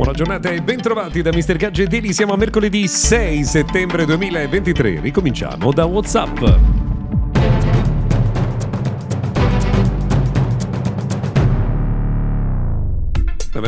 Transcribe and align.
Buona 0.00 0.14
giornata 0.14 0.50
e 0.50 0.62
bentrovati 0.62 1.20
da 1.20 1.28
Mr. 1.30 1.56
Gadget 1.58 1.90
Daily. 1.90 2.14
Siamo 2.14 2.32
a 2.32 2.36
mercoledì 2.38 2.88
6 2.88 3.44
settembre 3.44 4.06
2023. 4.06 4.98
Ricominciamo 4.98 5.72
da 5.72 5.84
WhatsApp. 5.84 6.79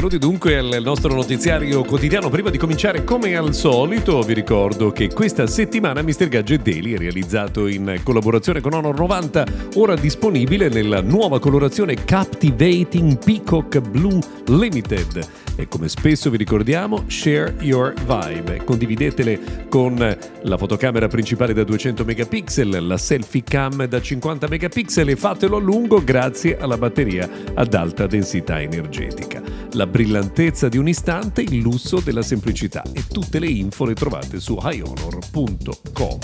Benvenuti 0.02 0.26
dunque 0.26 0.58
al 0.58 0.82
nostro 0.82 1.14
notiziario 1.14 1.84
quotidiano. 1.84 2.28
Prima 2.28 2.50
di 2.50 2.58
cominciare, 2.58 3.04
come 3.04 3.36
al 3.36 3.54
solito, 3.54 4.20
vi 4.22 4.34
ricordo 4.34 4.90
che 4.90 5.06
questa 5.06 5.46
settimana 5.46 6.02
Mr. 6.02 6.26
Gadget 6.26 6.62
Daily 6.62 6.94
è 6.94 6.98
realizzato 6.98 7.68
in 7.68 8.00
collaborazione 8.02 8.60
con 8.60 8.72
Honor 8.72 8.98
90, 8.98 9.46
ora 9.76 9.94
disponibile 9.94 10.68
nella 10.68 11.02
nuova 11.02 11.38
colorazione 11.38 11.94
Captivating 11.94 13.16
Peacock 13.24 13.78
Blue 13.78 14.18
Limited. 14.46 15.24
E 15.54 15.68
come 15.68 15.88
spesso 15.88 16.30
vi 16.30 16.36
ricordiamo, 16.36 17.04
share 17.06 17.54
your 17.60 17.94
vibe. 18.04 18.64
Condividetele 18.64 19.66
con 19.68 20.16
la 20.42 20.56
fotocamera 20.56 21.06
principale 21.06 21.52
da 21.52 21.62
200 21.62 22.04
megapixel, 22.04 22.84
la 22.88 22.96
selfie 22.96 23.44
cam 23.44 23.84
da 23.84 24.00
50 24.00 24.48
megapixel 24.48 25.10
e 25.10 25.14
fatelo 25.14 25.58
a 25.58 25.60
lungo 25.60 26.02
grazie 26.02 26.58
alla 26.58 26.76
batteria 26.76 27.30
ad 27.54 27.72
alta 27.74 28.08
densità 28.08 28.60
energetica. 28.60 29.41
La 29.74 29.86
brillantezza 29.86 30.68
di 30.68 30.76
un 30.76 30.86
istante, 30.86 31.40
il 31.40 31.60
lusso 31.60 32.00
della 32.00 32.20
semplicità 32.20 32.82
e 32.92 33.06
tutte 33.06 33.38
le 33.38 33.48
info 33.48 33.86
le 33.86 33.94
trovate 33.94 34.38
su 34.38 34.58
highhonor.com. 34.60 36.18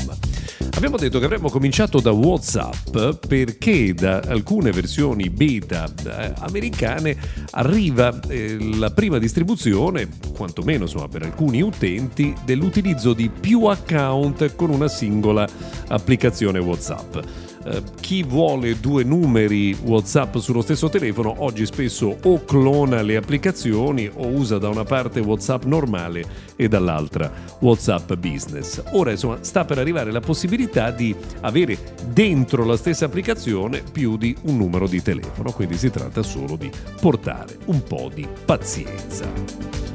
Abbiamo 0.74 0.98
detto 0.98 1.18
che 1.18 1.24
avremmo 1.24 1.48
cominciato 1.48 1.98
da 1.98 2.10
WhatsApp 2.10 3.26
perché 3.26 3.94
da 3.94 4.20
alcune 4.20 4.70
versioni 4.70 5.30
beta 5.30 5.90
eh, 6.04 6.34
americane 6.40 7.16
arriva 7.52 8.20
eh, 8.28 8.58
la 8.76 8.90
prima 8.90 9.18
distribuzione, 9.18 10.08
quantomeno 10.34 10.84
insomma, 10.84 11.08
per 11.08 11.22
alcuni 11.22 11.62
utenti, 11.62 12.34
dell'utilizzo 12.44 13.14
di 13.14 13.30
più 13.30 13.64
account 13.64 14.54
con 14.56 14.68
una 14.68 14.88
singola 14.88 15.48
applicazione 15.88 16.58
WhatsApp. 16.58 17.16
Eh, 17.64 17.82
chi 18.00 18.22
vuole 18.22 18.78
due 18.78 19.02
numeri 19.04 19.76
WhatsApp 19.82 20.36
sullo 20.36 20.62
stesso 20.62 20.88
telefono 20.88 21.34
oggi 21.38 21.66
spesso 21.66 22.16
o 22.22 22.44
clona 22.44 23.02
le 23.02 23.16
applicazioni 23.16 24.08
o 24.12 24.26
usa 24.28 24.58
da 24.58 24.68
una 24.68 24.84
parte 24.84 25.20
WhatsApp 25.20 25.64
normale 25.64 26.24
e 26.56 26.68
dall'altra 26.68 27.30
WhatsApp 27.60 28.14
Business. 28.14 28.82
Ora 28.92 29.10
insomma 29.10 29.38
sta 29.40 29.64
per 29.64 29.78
arrivare 29.78 30.12
la 30.12 30.20
possibilità 30.20 30.90
di 30.90 31.14
avere 31.40 31.78
dentro 32.12 32.64
la 32.64 32.76
stessa 32.76 33.06
applicazione 33.06 33.82
più 33.90 34.16
di 34.16 34.36
un 34.42 34.56
numero 34.56 34.86
di 34.86 35.02
telefono, 35.02 35.52
quindi 35.52 35.76
si 35.76 35.90
tratta 35.90 36.22
solo 36.22 36.56
di 36.56 36.70
portare 37.00 37.58
un 37.66 37.82
po' 37.82 38.10
di 38.12 38.26
pazienza. 38.44 39.87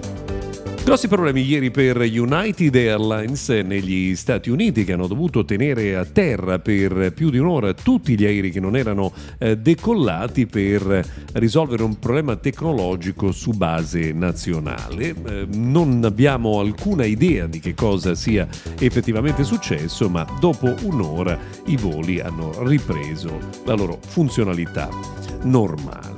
Grossi 0.83 1.07
problemi 1.07 1.45
ieri 1.45 1.71
per 1.71 1.95
United 1.97 2.75
Airlines 2.75 3.47
negli 3.47 4.17
Stati 4.17 4.49
Uniti 4.49 4.83
che 4.83 4.91
hanno 4.91 5.07
dovuto 5.07 5.45
tenere 5.45 5.95
a 5.95 6.03
terra 6.03 6.59
per 6.59 7.13
più 7.15 7.29
di 7.29 7.37
un'ora 7.37 7.73
tutti 7.73 8.17
gli 8.17 8.25
aerei 8.25 8.51
che 8.51 8.59
non 8.59 8.75
erano 8.75 9.13
eh, 9.39 9.57
decollati 9.57 10.45
per 10.45 11.01
risolvere 11.35 11.83
un 11.83 11.97
problema 11.99 12.35
tecnologico 12.35 13.31
su 13.31 13.51
base 13.51 14.11
nazionale. 14.11 15.15
Eh, 15.25 15.47
non 15.53 16.01
abbiamo 16.03 16.59
alcuna 16.59 17.05
idea 17.05 17.47
di 17.47 17.59
che 17.59 17.73
cosa 17.73 18.13
sia 18.13 18.45
effettivamente 18.77 19.45
successo, 19.45 20.09
ma 20.09 20.27
dopo 20.41 20.75
un'ora 20.81 21.39
i 21.67 21.77
voli 21.77 22.19
hanno 22.19 22.61
ripreso 22.67 23.39
la 23.63 23.73
loro 23.73 23.99
funzionalità 24.05 24.89
normale 25.43 26.12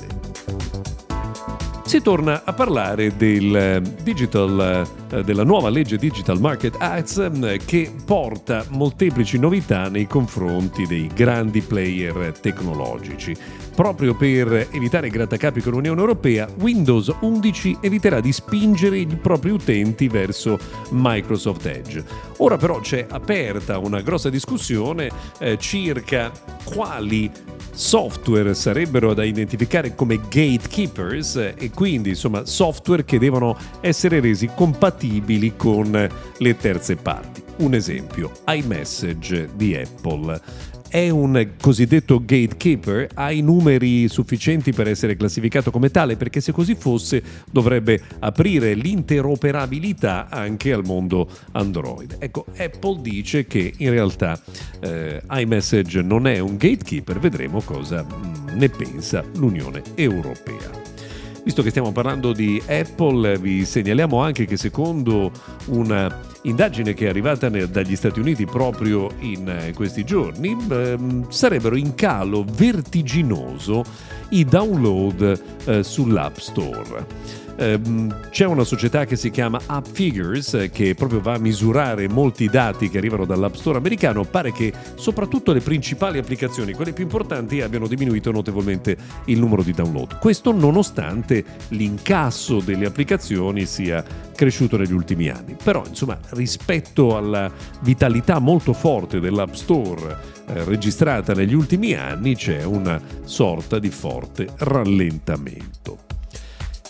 si 1.85 2.01
torna 2.01 2.41
a 2.43 2.51
parlare 2.51 3.15
del 3.15 3.55
eh, 3.55 3.81
digital, 4.01 4.87
eh, 5.11 5.23
della 5.23 5.43
nuova 5.43 5.69
legge 5.69 5.97
Digital 5.97 6.39
Market 6.39 6.77
Act 6.79 7.29
eh, 7.43 7.59
che 7.63 7.93
porta 8.03 8.65
molteplici 8.69 9.37
novità 9.37 9.87
nei 9.87 10.07
confronti 10.07 10.87
dei 10.87 11.07
grandi 11.13 11.61
player 11.61 12.33
tecnologici. 12.41 13.35
Proprio 13.75 14.15
per 14.15 14.69
evitare 14.71 15.09
grattacapi 15.09 15.61
con 15.61 15.73
l'Unione 15.73 15.99
Europea, 15.99 16.47
Windows 16.59 17.13
11 17.19 17.77
eviterà 17.81 18.19
di 18.19 18.31
spingere 18.31 18.97
i 18.97 19.05
propri 19.05 19.51
utenti 19.51 20.07
verso 20.07 20.57
Microsoft 20.89 21.65
Edge. 21.67 22.03
Ora 22.37 22.57
però 22.57 22.79
c'è 22.79 23.05
aperta 23.07 23.77
una 23.77 24.01
grossa 24.01 24.31
discussione 24.31 25.11
eh, 25.37 25.57
circa 25.59 26.31
quali 26.63 27.29
software 27.75 28.53
sarebbero 28.53 29.13
da 29.13 29.23
identificare 29.25 29.93
come 29.95 30.21
gatekeepers 30.29 31.53
e 31.57 31.69
quindi 31.75 32.09
insomma 32.09 32.45
software 32.45 33.05
che 33.05 33.19
devono 33.19 33.55
essere 33.81 34.19
resi 34.19 34.49
compatibili 34.55 35.53
con 35.55 36.09
le 36.37 36.57
terze 36.57 36.95
parti. 36.95 37.43
Un 37.57 37.75
esempio, 37.75 38.31
iMessage 38.47 39.49
di 39.55 39.75
Apple 39.75 40.41
è 40.95 41.09
un 41.09 41.55
cosiddetto 41.61 42.21
gatekeeper, 42.23 43.09
ha 43.15 43.29
i 43.29 43.41
numeri 43.41 44.07
sufficienti 44.07 44.71
per 44.71 44.87
essere 44.87 45.17
classificato 45.17 45.69
come 45.69 45.89
tale, 45.89 46.15
perché 46.15 46.39
se 46.39 46.53
così 46.53 46.75
fosse 46.75 47.21
dovrebbe 47.51 48.01
aprire 48.19 48.73
l'interoperabilità 48.75 50.29
anche 50.29 50.71
al 50.71 50.85
mondo 50.85 51.27
Android. 51.51 52.15
Ecco, 52.19 52.45
Apple 52.57 53.01
dice 53.01 53.45
che 53.45 53.73
in 53.77 53.89
realtà 53.89 54.39
eh, 54.79 55.21
iMessage 55.29 56.01
non 56.01 56.27
è 56.27 56.39
un 56.39 56.55
gatekeeper, 56.55 57.19
vedremo 57.19 57.59
cosa 57.59 58.03
mm, 58.05 58.57
ne 58.57 58.69
pensa 58.69 59.21
l'Unione 59.35 59.81
Europea. 59.95 60.84
Visto 61.45 61.61
che 61.61 61.69
stiamo 61.69 61.91
parlando 61.91 62.33
di 62.33 62.59
Apple, 62.65 63.37
vi 63.37 63.65
segnaliamo 63.65 64.19
anche 64.19 64.45
che 64.45 64.57
secondo 64.57 65.29
una 65.67 66.21
indagine 66.41 66.95
che 66.95 67.05
è 67.05 67.09
arrivata 67.09 67.49
dagli 67.49 67.95
Stati 67.95 68.19
Uniti 68.19 68.45
proprio 68.45 69.11
in 69.19 69.47
eh, 69.47 69.71
questi 69.75 70.03
giorni, 70.03 70.57
ehm, 70.67 71.29
sarebbero 71.29 71.75
in 71.75 71.93
calo 71.93 72.43
vertiginoso 72.49 73.83
i 74.29 74.43
download 74.43 75.41
eh, 75.65 75.83
sull'App 75.83 76.37
Store. 76.37 77.44
Ehm, 77.57 78.29
c'è 78.29 78.45
una 78.45 78.63
società 78.63 79.05
che 79.05 79.15
si 79.15 79.31
chiama 79.31 79.59
AppFigures 79.65 80.53
eh, 80.55 80.69
che 80.69 80.93
proprio 80.93 81.21
va 81.21 81.33
a 81.33 81.39
misurare 81.39 82.07
molti 82.09 82.47
dati 82.47 82.89
che 82.89 82.97
arrivano 82.97 83.25
dall'App 83.25 83.53
Store 83.55 83.77
americano. 83.77 84.23
Pare 84.23 84.51
che 84.51 84.73
soprattutto 84.95 85.53
le 85.53 85.61
principali 85.61 86.17
applicazioni, 86.17 86.73
quelle 86.73 86.93
più 86.93 87.03
importanti, 87.03 87.61
abbiano 87.61 87.87
diminuito 87.87 88.31
notevolmente 88.31 88.97
il 89.25 89.39
numero 89.39 89.63
di 89.63 89.71
download. 89.71 90.19
Questo 90.19 90.51
nonostante 90.51 91.43
l'incasso 91.69 92.59
delle 92.59 92.85
applicazioni 92.85 93.65
sia 93.65 94.03
cresciuto 94.35 94.77
negli 94.77 94.93
ultimi 94.93 95.29
anni. 95.29 95.55
Però, 95.61 95.83
insomma, 95.87 96.17
rispetto 96.31 97.15
alla 97.15 97.49
vitalità 97.81 98.39
molto 98.39 98.73
forte 98.73 99.19
dell'App 99.19 99.53
Store 99.53 100.17
eh, 100.47 100.63
registrata 100.65 101.33
negli 101.33 101.53
ultimi 101.53 101.93
anni, 101.93 102.35
c'è 102.35 102.63
una 102.63 103.01
sorta 103.23 103.79
di 103.79 103.89
forte 103.89 104.47
rallentamento 104.57 106.13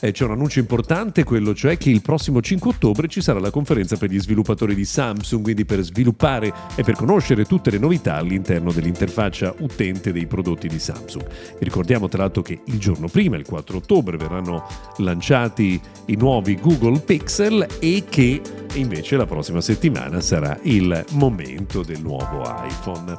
eh, 0.06 0.12
c'è 0.12 0.24
un 0.26 0.32
annuncio 0.32 0.60
importante, 0.60 1.24
quello 1.24 1.56
cioè 1.56 1.78
che 1.78 1.90
il 1.90 2.02
prossimo 2.02 2.42
5 2.42 2.72
ottobre 2.72 3.08
ci 3.08 3.22
sarà 3.22 3.40
la 3.40 3.50
conferenza 3.50 3.98
per 3.98 4.12
gli 4.12 4.20
sviluppatori 4.20 4.76
di 4.76 4.86
Samsung, 4.86 5.42
quindi 5.44 5.66
per 5.66 5.82
sviluppare 5.82 6.54
e 6.76 6.84
per 6.84 6.96
conoscere 6.96 7.46
tutte 7.46 7.72
le 7.72 7.80
novità 7.80 8.16
all'interno 8.16 8.72
dell'interfaccia 8.72 9.56
utente 9.60 10.12
dei 10.12 10.28
prodotti 10.28 10.68
di 10.68 10.80
Samsung. 10.80 11.26
Vi 11.58 11.64
ricordiamo 11.64 12.08
tra 12.08 12.20
l'altro 12.20 12.42
che 12.42 12.60
il 12.66 12.78
giorno 12.78 13.08
prima, 13.08 13.36
il 13.36 13.46
4 13.46 13.78
ottobre, 13.78 14.18
verranno 14.18 14.68
lanciati 14.98 15.80
i 16.06 16.16
nuovi 16.16 16.56
Google 16.56 17.00
Pixel 17.00 17.66
e 17.80 18.04
che 18.08 18.42
invece 18.74 19.18
la 19.18 19.26
prossima 19.26 19.62
settimana 19.62 20.20
sarà 20.22 20.58
il 20.64 21.04
momento 21.12 21.82
del 21.82 22.02
nuovo 22.02 22.44
iPhone. 22.44 23.16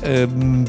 Ehm, 0.00 0.64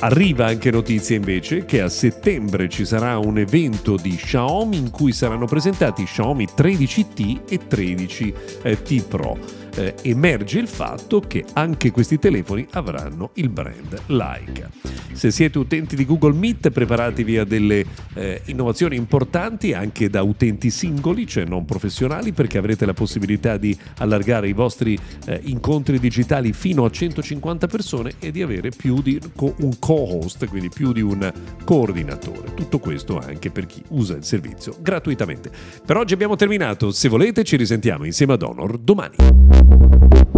Arriva 0.00 0.46
anche 0.46 0.70
notizia 0.70 1.16
invece 1.16 1.64
che 1.64 1.80
a 1.80 1.88
settembre 1.88 2.68
ci 2.68 2.84
sarà 2.84 3.18
un 3.18 3.36
evento 3.36 3.96
di 3.96 4.14
Xiaomi 4.14 4.76
in 4.76 4.90
cui 4.92 5.10
saranno 5.10 5.46
presentati 5.46 6.04
Xiaomi 6.04 6.46
13T 6.56 7.40
e 7.48 7.58
13T 7.68 9.08
Pro. 9.08 9.57
Eh, 9.78 9.94
emerge 10.02 10.58
il 10.58 10.66
fatto 10.66 11.20
che 11.20 11.44
anche 11.52 11.92
questi 11.92 12.18
telefoni 12.18 12.66
avranno 12.72 13.30
il 13.34 13.48
brand 13.48 14.02
Leica. 14.06 14.68
Se 15.12 15.30
siete 15.30 15.58
utenti 15.58 15.94
di 15.94 16.04
Google 16.04 16.32
Meet, 16.32 16.70
preparatevi 16.70 17.38
a 17.38 17.44
delle 17.44 17.84
eh, 18.14 18.42
innovazioni 18.46 18.96
importanti 18.96 19.72
anche 19.72 20.10
da 20.10 20.22
utenti 20.22 20.70
singoli, 20.70 21.26
cioè 21.26 21.44
non 21.44 21.64
professionali, 21.64 22.32
perché 22.32 22.58
avrete 22.58 22.86
la 22.86 22.92
possibilità 22.92 23.56
di 23.56 23.76
allargare 23.98 24.48
i 24.48 24.52
vostri 24.52 24.98
eh, 25.26 25.40
incontri 25.44 25.98
digitali 25.98 26.52
fino 26.52 26.84
a 26.84 26.90
150 26.90 27.66
persone 27.68 28.14
e 28.18 28.30
di 28.32 28.42
avere 28.42 28.70
più 28.70 29.00
di 29.00 29.18
un 29.36 29.78
co-host, 29.78 30.46
quindi 30.46 30.68
più 30.68 30.92
di 30.92 31.00
un 31.00 31.32
coordinatore. 31.64 32.54
Tutto 32.54 32.78
questo 32.78 33.18
anche 33.18 33.50
per 33.50 33.66
chi 33.66 33.82
usa 33.90 34.16
il 34.16 34.24
servizio 34.24 34.76
gratuitamente. 34.80 35.50
Per 35.84 35.96
oggi 35.96 36.14
abbiamo 36.14 36.36
terminato, 36.36 36.90
se 36.90 37.08
volete 37.08 37.44
ci 37.44 37.56
risentiamo 37.56 38.04
insieme 38.04 38.32
ad 38.32 38.42
Honor 38.42 38.78
domani. 38.78 39.37
Thank 39.50 40.34
you. 40.34 40.37